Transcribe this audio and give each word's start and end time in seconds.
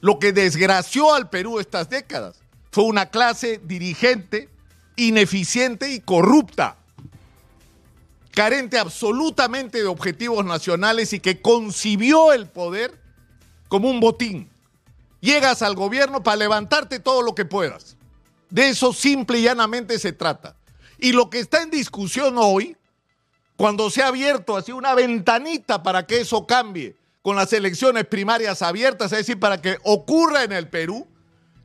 lo 0.00 0.18
que 0.18 0.32
desgració 0.32 1.14
al 1.14 1.30
Perú 1.30 1.60
estas 1.60 1.90
décadas. 1.90 2.40
Fue 2.70 2.84
una 2.84 3.10
clase 3.10 3.60
dirigente 3.64 4.48
ineficiente 4.96 5.92
y 5.92 6.00
corrupta, 6.00 6.76
carente 8.32 8.78
absolutamente 8.78 9.78
de 9.78 9.86
objetivos 9.86 10.44
nacionales 10.44 11.12
y 11.12 11.20
que 11.20 11.40
concibió 11.40 12.32
el 12.32 12.46
poder 12.46 13.00
como 13.68 13.88
un 13.88 14.00
botín. 14.00 14.48
Llegas 15.20 15.62
al 15.62 15.74
gobierno 15.74 16.22
para 16.22 16.36
levantarte 16.36 16.98
todo 16.98 17.22
lo 17.22 17.34
que 17.34 17.44
puedas. 17.44 17.96
De 18.48 18.68
eso 18.68 18.92
simple 18.92 19.38
y 19.38 19.42
llanamente 19.42 19.98
se 19.98 20.12
trata. 20.12 20.56
Y 20.98 21.12
lo 21.12 21.30
que 21.30 21.40
está 21.40 21.62
en 21.62 21.70
discusión 21.70 22.36
hoy, 22.38 22.76
cuando 23.56 23.90
se 23.90 24.02
ha 24.02 24.08
abierto 24.08 24.56
así 24.56 24.72
una 24.72 24.94
ventanita 24.94 25.82
para 25.82 26.06
que 26.06 26.20
eso 26.20 26.46
cambie, 26.46 26.96
con 27.22 27.36
las 27.36 27.52
elecciones 27.52 28.06
primarias 28.06 28.62
abiertas, 28.62 29.12
es 29.12 29.18
decir, 29.18 29.38
para 29.38 29.60
que 29.60 29.78
ocurra 29.82 30.44
en 30.44 30.52
el 30.52 30.68
Perú, 30.68 31.06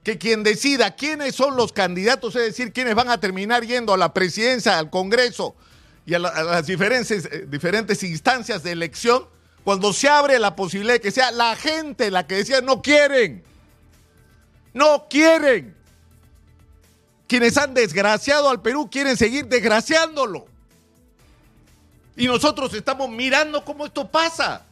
que 0.03 0.17
quien 0.17 0.43
decida 0.43 0.95
quiénes 0.95 1.35
son 1.35 1.55
los 1.55 1.71
candidatos, 1.71 2.35
es 2.35 2.43
decir, 2.43 2.73
quiénes 2.73 2.93
van 2.93 3.09
a 3.09 3.19
terminar 3.19 3.65
yendo 3.65 3.93
a 3.93 3.97
la 3.97 4.13
presidencia, 4.13 4.77
al 4.77 4.89
Congreso 4.89 5.55
y 6.05 6.13
a, 6.13 6.19
las 6.19 6.67
diferentes, 6.67 7.25
eh, 7.25 7.45
diferentes 7.47 8.03
instancias 8.03 8.63
de 8.63 8.71
elección, 8.71 9.27
cuando 9.63 9.93
se 9.93 10.07
abre 10.07 10.37
la 10.37 10.55
posibilidad 10.55 10.93
de 10.93 11.01
que 11.01 11.09
sea 11.09 11.31
la 11.31 11.55
gente 11.55 12.11
la 12.11 12.27
que 12.27 12.35
decía 12.35 12.61
no 12.61 12.81
quieren, 12.81 13.43
no 14.73 15.07
quieren. 15.09 15.73
Quienes 17.27 17.57
han 17.57 17.73
desgraciado 17.73 18.51
al 18.51 18.61
Perú 18.61 18.87
quieren 18.91 19.17
seguir 19.17 19.47
desgraciándolo. 19.47 20.45
Y 22.15 22.27
nosotros 22.27 22.71
estamos 22.75 23.09
mirando 23.09 23.65
cómo 23.65 23.87
esto 23.87 24.07
pasa. 24.07 24.63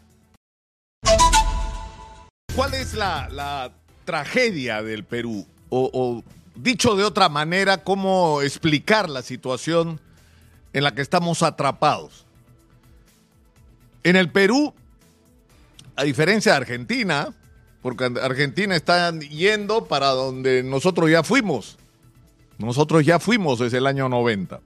¿Cuál 2.55 2.75
es 2.75 2.93
la, 2.93 3.71
tragedia 4.05 4.83
del 4.83 5.03
Perú? 5.03 5.47
O, 5.69 6.23
dicho 6.53 6.95
de 6.95 7.03
otra 7.03 7.27
manera, 7.27 7.83
¿cómo 7.83 8.43
explicar 8.43 9.09
la 9.09 9.23
situación 9.23 9.99
en 10.71 10.83
la 10.83 10.93
que 10.93 11.01
estamos 11.01 11.41
atrapados? 11.41 12.27
En 14.03 14.15
el 14.15 14.29
Perú, 14.29 14.71
a 15.95 16.03
diferencia 16.03 16.51
de 16.51 16.57
Argentina, 16.59 17.33
porque 17.81 18.11
Argentina 18.21 18.75
está 18.75 19.11
yendo 19.19 19.85
para 19.85 20.09
donde 20.09 20.61
nosotros 20.61 21.09
ya 21.09 21.23
fuimos. 21.23 21.77
Nosotros 22.59 23.03
ya 23.03 23.17
fuimos 23.17 23.59
desde 23.59 23.79
el 23.79 23.87
año 23.87 24.09
90. 24.09 24.59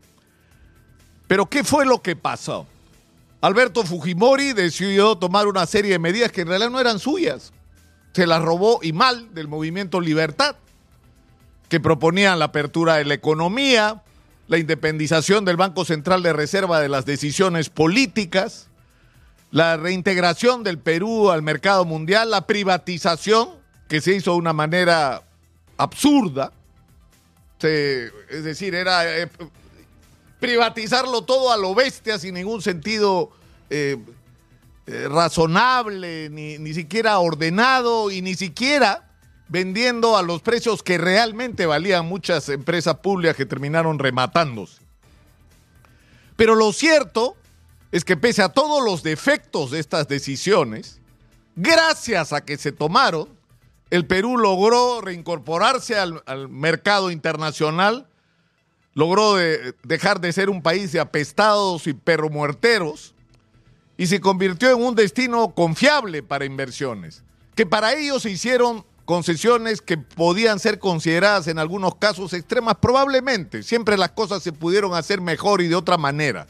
Pero 1.29 1.45
¿qué 1.45 1.63
fue 1.63 1.85
lo 1.85 2.01
que 2.01 2.17
pasó? 2.17 2.67
Alberto 3.39 3.83
Fujimori 3.83 4.51
decidió 4.51 5.15
tomar 5.17 5.47
una 5.47 5.65
serie 5.65 5.91
de 5.91 5.99
medidas 5.99 6.33
que 6.33 6.41
en 6.41 6.49
realidad 6.49 6.69
no 6.69 6.81
eran 6.81 6.99
suyas 6.99 7.53
se 8.17 8.25
la 8.25 8.39
robó 8.39 8.79
y 8.81 8.93
mal 8.93 9.31
del 9.35 9.47
movimiento 9.47 10.01
Libertad, 10.01 10.55
que 11.69 11.79
proponían 11.79 12.39
la 12.39 12.45
apertura 12.45 12.95
de 12.95 13.05
la 13.05 13.13
economía, 13.13 14.01
la 14.47 14.57
independización 14.57 15.45
del 15.45 15.55
Banco 15.55 15.85
Central 15.85 16.23
de 16.23 16.33
Reserva 16.33 16.79
de 16.79 16.89
las 16.89 17.05
decisiones 17.05 17.69
políticas, 17.69 18.69
la 19.51 19.77
reintegración 19.77 20.63
del 20.63 20.79
Perú 20.79 21.29
al 21.29 21.43
mercado 21.43 21.85
mundial, 21.85 22.31
la 22.31 22.47
privatización, 22.47 23.49
que 23.87 24.01
se 24.01 24.15
hizo 24.15 24.31
de 24.31 24.37
una 24.37 24.53
manera 24.53 25.21
absurda, 25.77 26.51
es 27.61 28.43
decir, 28.43 28.73
era 28.73 29.15
eh, 29.15 29.29
privatizarlo 30.39 31.21
todo 31.21 31.51
a 31.51 31.57
lo 31.57 31.75
bestia 31.75 32.17
sin 32.17 32.33
ningún 32.33 32.63
sentido 32.63 33.29
eh, 33.69 33.97
eh, 34.87 35.09
razonable, 35.09 36.29
ni, 36.29 36.57
ni 36.57 36.73
siquiera 36.73 37.19
ordenado 37.19 38.09
y 38.09 38.21
ni 38.21 38.35
siquiera 38.35 39.09
vendiendo 39.49 40.15
a 40.15 40.21
los 40.21 40.41
precios 40.41 40.81
que 40.81 40.97
realmente 40.97 41.65
valían 41.65 42.05
muchas 42.05 42.47
empresas 42.47 42.95
públicas 42.95 43.35
que 43.35 43.45
terminaron 43.45 43.99
rematándose. 43.99 44.81
Pero 46.37 46.55
lo 46.55 46.71
cierto 46.71 47.35
es 47.91 48.05
que 48.05 48.15
pese 48.15 48.41
a 48.41 48.49
todos 48.49 48.81
los 48.81 49.03
defectos 49.03 49.71
de 49.71 49.79
estas 49.79 50.07
decisiones, 50.07 51.01
gracias 51.57 52.31
a 52.31 52.45
que 52.45 52.57
se 52.57 52.71
tomaron, 52.71 53.27
el 53.89 54.05
Perú 54.05 54.37
logró 54.37 55.01
reincorporarse 55.01 55.97
al, 55.97 56.47
mercado 56.47 57.11
internacional, 57.11 58.07
logró 58.93 59.35
dejar 59.83 60.21
de 60.21 60.31
ser 60.31 60.49
un 60.49 60.61
país 60.61 60.93
de 60.93 61.01
apestados 61.01 61.87
y 61.87 61.93
perromuerteros 61.93 63.13
y 63.97 64.07
se 64.07 64.21
convirtió 64.21 64.69
en 64.69 64.83
un 64.83 64.95
destino 64.95 65.53
confiable 65.55 66.21
para 66.23 66.45
inversiones, 66.45 67.23
que 67.55 67.65
para 67.65 67.93
ellos 67.93 68.21
se 68.21 68.29
hicieron 68.29 68.85
concesiones 69.05 69.81
que 69.81 69.97
podían 69.97 70.59
ser 70.59 70.79
consideradas 70.79 71.47
en 71.47 71.59
algunos 71.59 71.95
casos 71.95 72.33
extremas, 72.33 72.75
probablemente, 72.79 73.63
siempre 73.63 73.97
las 73.97 74.11
cosas 74.11 74.43
se 74.43 74.51
pudieron 74.51 74.93
hacer 74.93 75.21
mejor 75.21 75.61
y 75.61 75.67
de 75.67 75.75
otra 75.75 75.97
manera. 75.97 76.45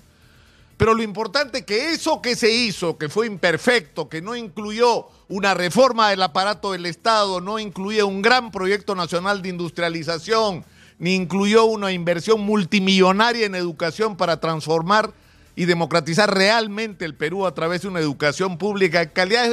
Pero 0.76 0.94
lo 0.94 1.02
importante 1.02 1.60
es 1.60 1.66
que 1.66 1.92
eso 1.92 2.22
que 2.22 2.36
se 2.36 2.52
hizo, 2.52 2.98
que 2.98 3.10
fue 3.10 3.26
imperfecto, 3.26 4.10
que 4.10 4.22
no 4.22 4.36
incluyó 4.36 5.08
una 5.28 5.54
reforma 5.54 6.10
del 6.10 6.22
aparato 6.22 6.72
del 6.72 6.86
Estado, 6.86 7.42
no 7.42 7.58
incluía 7.58 8.06
un 8.06 8.22
gran 8.22 8.52
proyecto 8.52 8.94
nacional 8.94 9.42
de 9.42 9.50
industrialización, 9.50 10.66
ni 11.00 11.16
incluyó 11.16 11.66
una 11.66 11.92
inversión 11.92 12.42
multimillonaria 12.42 13.46
en 13.46 13.56
educación 13.56 14.18
para 14.18 14.40
transformar 14.40 15.14
y 15.58 15.66
democratizar 15.66 16.32
realmente 16.32 17.04
el 17.04 17.16
Perú 17.16 17.48
a 17.48 17.56
través 17.56 17.82
de 17.82 17.88
una 17.88 18.00
educación 18.00 18.60
pública 18.60 19.00
de 19.00 19.12
calidad, 19.12 19.50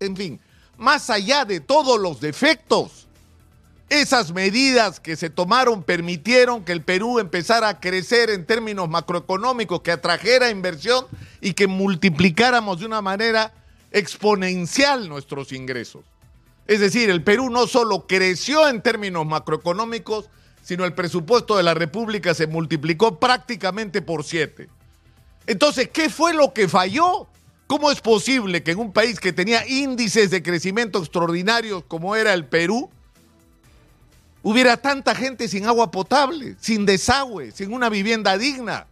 en 0.00 0.16
fin, 0.16 0.40
más 0.78 1.10
allá 1.10 1.44
de 1.44 1.60
todos 1.60 2.00
los 2.00 2.22
defectos. 2.22 3.06
Esas 3.90 4.32
medidas 4.32 4.98
que 4.98 5.14
se 5.14 5.28
tomaron 5.28 5.82
permitieron 5.82 6.64
que 6.64 6.72
el 6.72 6.80
Perú 6.80 7.18
empezara 7.18 7.68
a 7.68 7.80
crecer 7.80 8.30
en 8.30 8.46
términos 8.46 8.88
macroeconómicos, 8.88 9.82
que 9.82 9.92
atrajera 9.92 10.48
inversión 10.48 11.04
y 11.42 11.52
que 11.52 11.66
multiplicáramos 11.66 12.80
de 12.80 12.86
una 12.86 13.02
manera 13.02 13.52
exponencial 13.90 15.06
nuestros 15.06 15.52
ingresos. 15.52 16.00
Es 16.66 16.80
decir, 16.80 17.10
el 17.10 17.22
Perú 17.22 17.50
no 17.50 17.66
solo 17.66 18.06
creció 18.06 18.66
en 18.70 18.80
términos 18.80 19.26
macroeconómicos, 19.26 20.30
sino 20.62 20.86
el 20.86 20.94
presupuesto 20.94 21.58
de 21.58 21.62
la 21.62 21.74
República 21.74 22.32
se 22.32 22.46
multiplicó 22.46 23.20
prácticamente 23.20 24.00
por 24.00 24.24
siete. 24.24 24.70
Entonces, 25.46 25.88
¿qué 25.88 26.08
fue 26.08 26.32
lo 26.32 26.52
que 26.52 26.68
falló? 26.68 27.26
¿Cómo 27.66 27.90
es 27.90 28.00
posible 28.00 28.62
que 28.62 28.72
en 28.72 28.78
un 28.78 28.92
país 28.92 29.18
que 29.18 29.32
tenía 29.32 29.66
índices 29.66 30.30
de 30.30 30.42
crecimiento 30.42 30.98
extraordinarios 30.98 31.84
como 31.88 32.14
era 32.14 32.34
el 32.34 32.44
Perú, 32.44 32.90
hubiera 34.42 34.76
tanta 34.76 35.14
gente 35.14 35.48
sin 35.48 35.66
agua 35.66 35.90
potable, 35.90 36.56
sin 36.60 36.84
desagüe, 36.84 37.50
sin 37.50 37.72
una 37.72 37.88
vivienda 37.88 38.36
digna? 38.36 38.86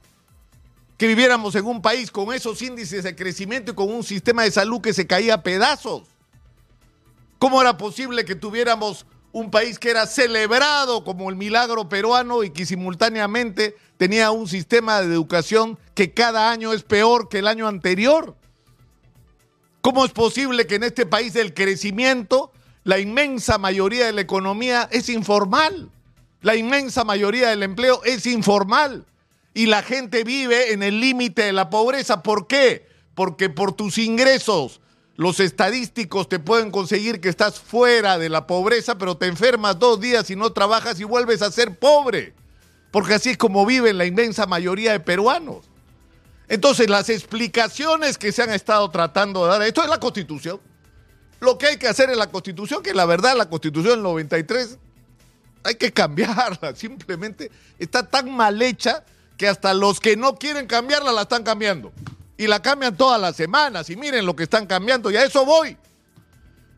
Que 0.96 1.06
viviéramos 1.06 1.54
en 1.54 1.66
un 1.66 1.82
país 1.82 2.10
con 2.10 2.32
esos 2.32 2.60
índices 2.62 3.04
de 3.04 3.14
crecimiento 3.14 3.72
y 3.72 3.74
con 3.74 3.92
un 3.92 4.02
sistema 4.02 4.42
de 4.42 4.50
salud 4.50 4.80
que 4.80 4.92
se 4.92 5.06
caía 5.06 5.34
a 5.34 5.42
pedazos. 5.42 6.02
¿Cómo 7.38 7.60
era 7.60 7.78
posible 7.78 8.24
que 8.24 8.34
tuviéramos 8.34 9.06
un 9.32 9.50
país 9.50 9.78
que 9.78 9.90
era 9.90 10.06
celebrado 10.06 11.04
como 11.04 11.30
el 11.30 11.36
milagro 11.36 11.88
peruano 11.88 12.42
y 12.42 12.50
que 12.50 12.66
simultáneamente 12.66 13.76
tenía 13.96 14.30
un 14.30 14.48
sistema 14.48 15.00
de 15.00 15.12
educación 15.12 15.78
que 15.94 16.12
cada 16.12 16.50
año 16.50 16.72
es 16.72 16.82
peor 16.82 17.28
que 17.28 17.38
el 17.38 17.46
año 17.46 17.68
anterior. 17.68 18.36
¿Cómo 19.80 20.04
es 20.04 20.12
posible 20.12 20.66
que 20.66 20.74
en 20.74 20.84
este 20.84 21.06
país 21.06 21.32
del 21.32 21.54
crecimiento 21.54 22.52
la 22.84 22.98
inmensa 22.98 23.56
mayoría 23.58 24.06
de 24.06 24.12
la 24.12 24.20
economía 24.20 24.88
es 24.90 25.08
informal? 25.08 25.90
La 26.42 26.56
inmensa 26.56 27.04
mayoría 27.04 27.50
del 27.50 27.62
empleo 27.62 28.02
es 28.04 28.26
informal 28.26 29.06
y 29.54 29.66
la 29.66 29.82
gente 29.82 30.24
vive 30.24 30.72
en 30.72 30.82
el 30.82 31.00
límite 31.00 31.42
de 31.42 31.52
la 31.52 31.70
pobreza. 31.70 32.22
¿Por 32.22 32.46
qué? 32.46 32.86
Porque 33.14 33.48
por 33.48 33.72
tus 33.72 33.98
ingresos 33.98 34.80
los 35.20 35.38
estadísticos 35.38 36.30
te 36.30 36.38
pueden 36.38 36.70
conseguir 36.70 37.20
que 37.20 37.28
estás 37.28 37.60
fuera 37.60 38.16
de 38.16 38.30
la 38.30 38.46
pobreza, 38.46 38.96
pero 38.96 39.18
te 39.18 39.26
enfermas 39.26 39.78
dos 39.78 40.00
días 40.00 40.30
y 40.30 40.34
no 40.34 40.50
trabajas 40.54 40.98
y 40.98 41.04
vuelves 41.04 41.42
a 41.42 41.52
ser 41.52 41.78
pobre. 41.78 42.32
Porque 42.90 43.12
así 43.12 43.28
es 43.28 43.36
como 43.36 43.66
viven 43.66 43.98
la 43.98 44.06
inmensa 44.06 44.46
mayoría 44.46 44.92
de 44.92 45.00
peruanos. 45.00 45.66
Entonces, 46.48 46.88
las 46.88 47.10
explicaciones 47.10 48.16
que 48.16 48.32
se 48.32 48.42
han 48.42 48.48
estado 48.48 48.90
tratando 48.90 49.44
de 49.44 49.50
dar, 49.50 49.62
esto 49.62 49.82
es 49.82 49.90
la 49.90 50.00
constitución. 50.00 50.58
Lo 51.38 51.58
que 51.58 51.66
hay 51.66 51.76
que 51.76 51.88
hacer 51.88 52.08
en 52.08 52.16
la 52.18 52.30
constitución, 52.30 52.82
que 52.82 52.94
la 52.94 53.04
verdad 53.04 53.36
la 53.36 53.50
constitución 53.50 53.96
del 53.96 54.02
93 54.02 54.78
hay 55.64 55.74
que 55.74 55.92
cambiarla. 55.92 56.74
Simplemente 56.74 57.50
está 57.78 58.08
tan 58.08 58.34
mal 58.34 58.62
hecha 58.62 59.04
que 59.36 59.48
hasta 59.48 59.74
los 59.74 60.00
que 60.00 60.16
no 60.16 60.36
quieren 60.36 60.66
cambiarla 60.66 61.12
la 61.12 61.22
están 61.22 61.42
cambiando 61.42 61.92
y 62.40 62.46
la 62.46 62.62
cambian 62.62 62.96
todas 62.96 63.20
las 63.20 63.36
semanas 63.36 63.90
y 63.90 63.96
miren 63.96 64.24
lo 64.24 64.34
que 64.34 64.44
están 64.44 64.66
cambiando 64.66 65.10
y 65.10 65.16
a 65.16 65.24
eso 65.24 65.44
voy. 65.44 65.76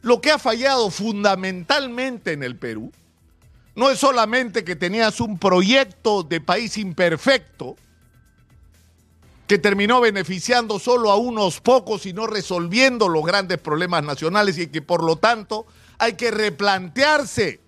Lo 0.03 0.20
que 0.20 0.32
ha 0.32 0.38
fallado 0.41 0.91
fundamentalmente 0.91 2.32
en 2.32 2.43
el 2.43 2.56
Perú 2.56 2.91
no 3.76 3.88
es 3.88 4.00
solamente 4.00 4.64
que 4.64 4.75
tenías 4.75 5.20
un 5.20 5.38
proyecto 5.38 6.25
de 6.25 6.41
país 6.41 6.76
imperfecto 6.79 7.76
que 9.47 9.56
terminó 9.56 10.00
beneficiando 10.00 10.81
solo 10.81 11.12
a 11.12 11.17
unos 11.17 11.61
pocos 11.61 12.06
y 12.06 12.12
no 12.12 12.26
resolviendo 12.26 13.09
los 13.09 13.25
grandes 13.25 13.59
problemas 13.59 14.03
nacionales 14.03 14.59
y 14.59 14.67
que 14.67 14.82
por 14.82 15.05
lo 15.05 15.14
tanto 15.14 15.64
Hay 15.97 16.14
que 16.14 16.32
replantearse 16.32 17.61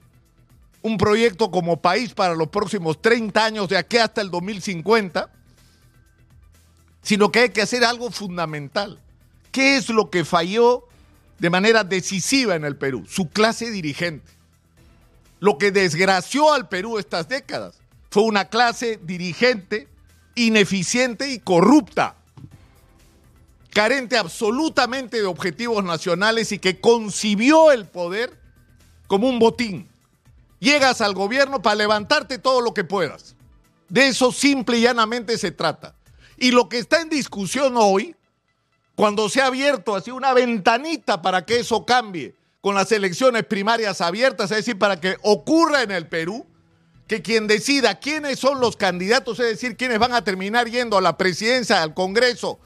un 0.83 0.99
proyecto 0.99 1.53
como 1.53 1.81
país 1.81 2.13
para 2.13 2.35
los 2.35 2.49
próximos 2.49 3.01
30 3.01 3.45
años, 3.45 3.69
de 3.69 3.77
aquí 3.77 3.99
hasta 3.99 4.21
el 4.21 4.33
2050, 4.33 5.31
sino 7.05 7.31
que 7.31 7.39
hay 7.39 7.51
que 7.51 7.63
hacer 7.63 7.85
algo 7.85 8.11
fundamental. 8.11 9.01
¿Qué 9.53 9.77
es 9.77 9.89
lo 9.89 10.11
que 10.11 10.25
falló 10.25 10.89
de 11.39 11.51
manera 11.51 11.85
decisiva 11.85 12.57
en 12.57 12.65
el 12.65 12.77
Perú? 12.77 13.07
Su 13.09 13.29
clase 13.29 13.71
dirigente. 13.71 14.33
Lo 15.39 15.57
que 15.57 15.71
desgració 15.71 16.53
al 16.53 16.69
Perú 16.69 16.99
estas 16.99 17.29
décadas 17.29 17.77
fue 18.11 18.25
una 18.25 18.49
clase 18.49 18.99
dirigente 19.01 19.87
ineficiente 20.35 21.31
y 21.31 21.39
corrupta, 21.39 22.17
carente 23.71 24.19
absolutamente 24.19 25.19
de 25.19 25.27
objetivos 25.27 25.85
nacionales 25.85 26.51
y 26.51 26.59
que 26.59 26.81
concibió 26.81 27.71
el 27.71 27.87
poder 27.87 28.37
como 29.07 29.29
un 29.29 29.39
botín 29.39 29.89
Llegas 30.65 31.03
al 31.03 31.13
gobierno 31.13 31.61
para 31.61 31.77
levantarte 31.77 32.39
todo 32.39 32.63
lo 32.63 32.73
que 32.73 32.85
puedas. 32.85 33.37
De 33.91 34.09
eso 34.09 34.33
simple 34.33 34.79
y 34.79 34.81
llanamente 34.81 35.37
se 35.37 35.51
trata. 35.51 35.95
Y 36.45 36.51
lo 36.51 36.69
que 36.69 36.77
está 36.77 37.01
en 37.01 37.09
discusión 37.09 37.73
hoy, 37.79 38.15
cuando 38.97 39.31
se 39.31 39.41
ha 39.41 39.47
abierto 39.47 39.97
así 39.97 40.11
una 40.11 40.35
ventanita 40.35 41.23
para 41.23 41.47
que 41.47 41.61
eso 41.61 41.87
cambie, 41.87 42.35
con 42.61 42.75
las 42.75 42.93
elecciones 42.93 43.45
primarias 43.45 44.03
abiertas, 44.03 44.51
es 44.51 44.59
decir, 44.59 44.79
para 44.79 45.01
que 45.01 45.17
ocurra 45.23 45.83
en 45.83 45.91
el 45.91 46.07
Perú, 46.07 46.45
que 47.07 47.23
quien 47.23 47.47
decida 47.47 47.99
quiénes 47.99 48.41
son 48.41 48.61
los 48.61 48.77
candidatos, 48.77 49.41
es 49.41 49.47
decir, 49.47 49.79
quiénes 49.79 49.99
van 49.99 50.13
a 50.13 50.23
terminar 50.23 50.69
yendo 50.69 50.99
a 50.99 51.01
la 51.01 51.17
presidencia, 51.17 51.83
al 51.83 51.95
Congreso 51.95 52.59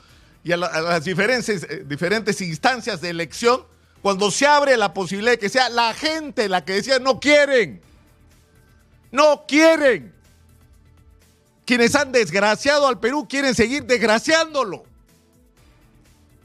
y 0.43 0.51
a, 0.51 0.57
las 0.57 1.05
diferentes, 1.05 1.63
eh, 1.63 1.85
diferentes 1.87 2.41
instancias 2.41 3.01
de 3.01 3.11
elección, 3.11 3.63
cuando 4.03 4.33
se 4.33 4.49
abre 4.49 4.77
la 4.77 4.93
posibilidad 4.93 5.35
de 5.35 5.39
que 5.39 5.49
sea 5.49 5.69
la 5.69 5.95
gente 5.95 6.49
la 6.49 6.65
que 6.65 6.73
decía 6.73 6.99
no 6.99 7.21
quieren. 7.21 7.81
No 9.13 9.45
quieren. 9.47 10.18
Quienes 11.69 11.95
han 11.95 12.13
desgraciado 12.13 12.89
al 12.89 12.99
Perú 12.99 13.27
quieren 13.29 13.55
seguir 13.55 13.85
desgraciándolo. 13.85 14.87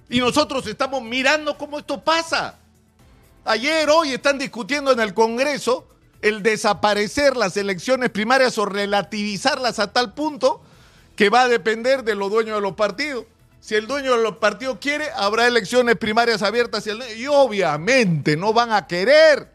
Y 0.09 0.19
nosotros 0.19 0.67
estamos 0.67 1.01
mirando 1.01 1.57
cómo 1.57 1.79
esto 1.79 2.03
pasa. 2.03 2.59
Ayer, 3.45 3.89
hoy 3.89 4.11
están 4.11 4.37
discutiendo 4.37 4.91
en 4.91 4.99
el 4.99 5.13
Congreso 5.13 5.87
el 6.21 6.43
desaparecer 6.43 7.37
las 7.37 7.55
elecciones 7.55 8.09
primarias 8.09 8.57
o 8.57 8.65
relativizarlas 8.65 9.79
a 9.79 9.93
tal 9.93 10.13
punto 10.13 10.61
que 11.15 11.29
va 11.29 11.43
a 11.43 11.47
depender 11.47 12.03
de 12.03 12.15
los 12.15 12.29
dueños 12.29 12.55
de 12.55 12.61
los 12.61 12.73
partidos. 12.73 13.23
Si 13.61 13.75
el 13.75 13.87
dueño 13.87 14.17
de 14.17 14.23
los 14.23 14.35
partidos 14.39 14.79
quiere, 14.81 15.09
habrá 15.15 15.47
elecciones 15.47 15.95
primarias 15.95 16.41
abiertas 16.41 16.85
y 17.15 17.27
obviamente 17.27 18.35
no 18.35 18.51
van 18.51 18.73
a 18.73 18.87
querer. 18.87 19.49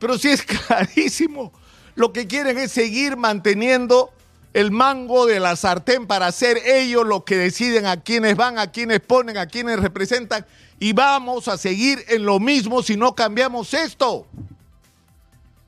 Pero 0.00 0.18
sí 0.18 0.30
es 0.30 0.42
clarísimo 0.66 1.52
lo 1.94 2.12
que 2.12 2.26
quieren 2.26 2.58
es 2.58 2.72
seguir 2.72 3.16
manteniendo 3.16 4.12
el 4.56 4.70
mango 4.70 5.26
de 5.26 5.38
la 5.38 5.54
sartén 5.54 6.06
para 6.06 6.32
ser 6.32 6.56
ellos 6.66 7.06
los 7.06 7.24
que 7.24 7.36
deciden 7.36 7.84
a 7.84 8.00
quiénes 8.02 8.36
van, 8.36 8.58
a 8.58 8.72
quiénes 8.72 9.00
ponen, 9.00 9.36
a 9.36 9.44
quiénes 9.44 9.78
representan. 9.78 10.46
Y 10.78 10.94
vamos 10.94 11.46
a 11.46 11.58
seguir 11.58 12.02
en 12.08 12.24
lo 12.24 12.40
mismo 12.40 12.82
si 12.82 12.96
no 12.96 13.14
cambiamos 13.14 13.74
esto. 13.74 14.26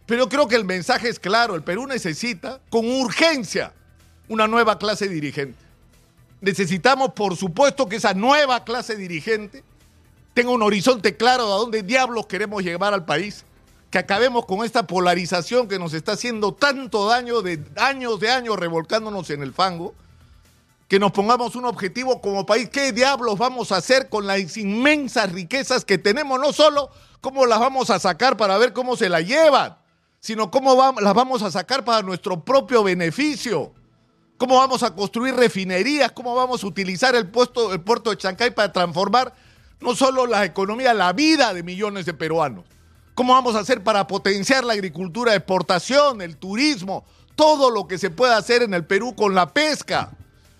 Pero 0.06 0.30
creo 0.30 0.48
que 0.48 0.56
el 0.56 0.64
mensaje 0.64 1.10
es 1.10 1.20
claro, 1.20 1.54
el 1.54 1.62
Perú 1.62 1.86
necesita 1.86 2.62
con 2.70 2.90
urgencia 2.90 3.74
una 4.26 4.48
nueva 4.48 4.78
clase 4.78 5.06
dirigente. 5.06 5.58
Necesitamos, 6.40 7.12
por 7.12 7.36
supuesto, 7.36 7.90
que 7.90 7.96
esa 7.96 8.14
nueva 8.14 8.64
clase 8.64 8.96
dirigente 8.96 9.64
tenga 10.32 10.50
un 10.50 10.62
horizonte 10.62 11.14
claro 11.14 11.46
de 11.46 11.52
a 11.52 11.56
dónde 11.56 11.82
diablos 11.82 12.24
queremos 12.24 12.62
llevar 12.62 12.94
al 12.94 13.04
país 13.04 13.44
que 13.90 13.98
acabemos 13.98 14.44
con 14.44 14.64
esta 14.64 14.86
polarización 14.86 15.68
que 15.68 15.78
nos 15.78 15.94
está 15.94 16.12
haciendo 16.12 16.52
tanto 16.52 17.06
daño 17.08 17.40
de 17.40 17.64
años 17.76 18.20
de 18.20 18.30
años 18.30 18.58
revolcándonos 18.58 19.30
en 19.30 19.42
el 19.42 19.52
fango, 19.52 19.94
que 20.88 20.98
nos 20.98 21.12
pongamos 21.12 21.54
un 21.56 21.66
objetivo 21.66 22.20
como 22.20 22.46
país, 22.46 22.68
¿qué 22.70 22.92
diablos 22.92 23.38
vamos 23.38 23.72
a 23.72 23.76
hacer 23.76 24.08
con 24.08 24.26
las 24.26 24.56
inmensas 24.56 25.32
riquezas 25.32 25.84
que 25.84 25.98
tenemos? 25.98 26.40
No 26.40 26.52
solo 26.52 26.90
cómo 27.20 27.46
las 27.46 27.60
vamos 27.60 27.90
a 27.90 27.98
sacar 27.98 28.36
para 28.36 28.56
ver 28.58 28.72
cómo 28.72 28.96
se 28.96 29.08
las 29.08 29.26
llevan, 29.26 29.76
sino 30.20 30.50
cómo 30.50 30.94
las 31.00 31.14
vamos 31.14 31.42
a 31.42 31.50
sacar 31.50 31.84
para 31.84 32.02
nuestro 32.02 32.42
propio 32.42 32.82
beneficio. 32.82 33.72
¿Cómo 34.38 34.56
vamos 34.56 34.82
a 34.82 34.94
construir 34.94 35.34
refinerías? 35.34 36.12
¿Cómo 36.12 36.34
vamos 36.34 36.62
a 36.62 36.66
utilizar 36.66 37.14
el, 37.14 37.28
puesto, 37.28 37.72
el 37.72 37.80
puerto 37.80 38.10
de 38.10 38.16
Chancay 38.16 38.52
para 38.52 38.72
transformar 38.72 39.34
no 39.80 39.94
solo 39.94 40.26
la 40.26 40.44
economía, 40.44 40.94
la 40.94 41.12
vida 41.12 41.52
de 41.52 41.62
millones 41.62 42.06
de 42.06 42.14
peruanos? 42.14 42.64
¿Cómo 43.18 43.32
vamos 43.32 43.56
a 43.56 43.58
hacer 43.58 43.82
para 43.82 44.06
potenciar 44.06 44.62
la 44.62 44.74
agricultura 44.74 45.32
de 45.32 45.38
exportación, 45.38 46.22
el 46.22 46.36
turismo, 46.36 47.04
todo 47.34 47.68
lo 47.68 47.88
que 47.88 47.98
se 47.98 48.10
pueda 48.10 48.36
hacer 48.36 48.62
en 48.62 48.72
el 48.74 48.86
Perú 48.86 49.12
con 49.16 49.34
la 49.34 49.52
pesca? 49.52 50.12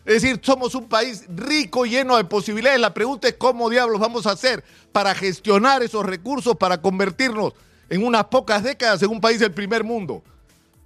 Es 0.05 0.23
decir, 0.23 0.41
somos 0.43 0.75
un 0.75 0.89
país 0.89 1.25
rico, 1.29 1.87
lleno 1.87 2.17
de 2.17 2.25
posibilidades. 2.25 2.81
La 2.81 2.93
pregunta 2.93 3.29
es 3.29 3.37
cómo 3.39 3.71
diablos 3.71 4.01
vamos 4.01 4.27
a 4.27 4.33
hacer 4.33 4.65
para 4.91 5.15
gestionar 5.15 5.85
esos 5.85 6.05
recursos, 6.05 6.57
para 6.57 6.83
convertirnos 6.83 7.53
en 7.89 8.05
unas 8.05 8.25
pocas 8.25 8.65
décadas 8.65 9.01
en 9.05 9.11
un 9.11 9.21
país 9.21 9.39
del 9.39 9.53
primer 9.53 9.85
mundo. 9.85 10.25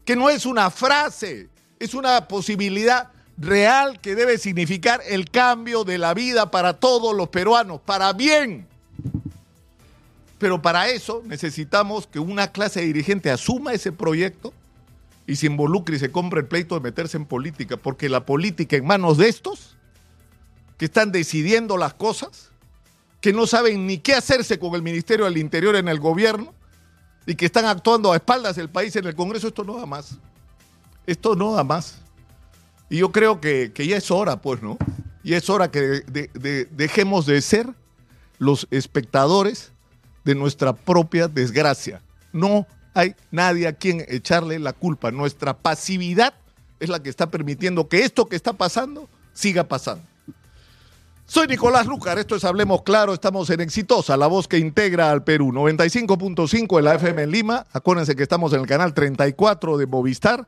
Que 0.05 0.15
no 0.15 0.29
es 0.29 0.45
una 0.45 0.71
frase, 0.71 1.49
es 1.79 1.95
una 1.95 2.29
posibilidad 2.29 3.09
real 3.39 3.99
que 3.99 4.15
debe 4.15 4.37
significar 4.37 5.01
el 5.09 5.31
cambio 5.31 5.85
de 5.85 5.97
la 5.97 6.13
vida 6.13 6.51
para 6.51 6.75
todos 6.75 7.17
los 7.17 7.31
peruanos, 7.31 7.81
para 7.81 8.13
bien. 8.13 8.69
Pero 10.43 10.61
para 10.61 10.89
eso 10.89 11.23
necesitamos 11.25 12.09
que 12.09 12.19
una 12.19 12.51
clase 12.51 12.81
dirigente 12.81 13.31
asuma 13.31 13.75
ese 13.75 13.93
proyecto 13.93 14.53
y 15.25 15.37
se 15.37 15.47
involucre 15.47 15.95
y 15.95 15.99
se 16.01 16.11
compre 16.11 16.41
el 16.41 16.49
pleito 16.49 16.75
de 16.75 16.81
meterse 16.81 17.17
en 17.17 17.27
política, 17.27 17.77
porque 17.77 18.09
la 18.09 18.27
política 18.27 18.75
en 18.75 18.85
manos 18.85 19.19
de 19.19 19.29
estos, 19.29 19.77
que 20.79 20.87
están 20.87 21.13
decidiendo 21.13 21.77
las 21.77 21.95
cosas, 21.95 22.51
que 23.21 23.33
no 23.33 23.47
saben 23.47 23.87
ni 23.87 23.99
qué 23.99 24.15
hacerse 24.15 24.59
con 24.59 24.75
el 24.75 24.83
Ministerio 24.83 25.27
del 25.27 25.37
Interior 25.37 25.77
en 25.77 25.87
el 25.87 26.01
gobierno 26.01 26.53
y 27.25 27.37
que 27.37 27.47
están 27.47 27.67
actuando 27.67 28.11
a 28.11 28.17
espaldas 28.17 28.57
del 28.57 28.69
país 28.69 28.97
en 28.97 29.07
el 29.07 29.15
Congreso, 29.15 29.47
esto 29.47 29.63
no 29.63 29.79
da 29.79 29.87
más. 29.87 30.19
Esto 31.07 31.37
no 31.37 31.53
da 31.53 31.63
más. 31.63 32.01
Y 32.91 32.97
yo 32.97 33.13
creo 33.13 33.41
que, 33.41 33.73
ya 33.77 33.97
es 33.97 34.11
hora, 34.11 34.43
pues, 34.43 34.61
¿no? 34.61 34.77
Y 35.23 35.35
es 35.35 35.49
hora 35.49 35.71
que 35.71 35.79
dejemos 36.73 37.27
de 37.27 37.41
ser 37.43 37.73
los 38.39 38.67
espectadores 38.73 39.72
de 40.25 40.35
nuestra 40.35 40.73
propia 40.73 41.29
desgracia. 41.29 42.01
No 42.33 42.67
hay 42.95 43.15
nadie 43.31 43.67
a 43.67 43.73
quien 43.73 44.05
echarle 44.09 44.59
la 44.59 44.73
culpa. 44.73 45.11
Nuestra 45.11 45.57
pasividad 45.57 46.35
es 46.81 46.89
la 46.89 47.03
que 47.03 47.11
está 47.11 47.31
permitiendo 47.31 47.89
que 47.89 48.05
esto 48.05 48.27
que 48.27 48.37
está 48.37 48.53
pasando 48.53 49.09
siga 49.33 49.65
pasando. 49.65 50.05
Soy 51.25 51.47
Nicolás 51.47 51.87
Lucar, 51.87 52.19
esto 52.19 52.37
es 52.37 52.45
Hablemos 52.45 52.83
Claro, 52.83 53.15
estamos 53.15 53.49
en 53.49 53.61
Exitosa, 53.61 54.17
la 54.17 54.27
voz 54.27 54.49
que 54.49 54.59
integra 54.59 55.11
al 55.11 55.25
Perú, 55.25 55.51
95.5 55.53 56.79
en 56.79 56.85
la 56.85 56.97
FM 56.97 57.23
en 57.23 57.31
Lima, 57.31 57.67
acuérdense 57.73 58.15
que 58.15 58.23
estamos 58.23 58.53
en 58.53 58.61
el 58.61 58.67
canal 58.67 58.93
34 58.93 59.79
de 59.79 59.87
Movistar, 59.87 60.47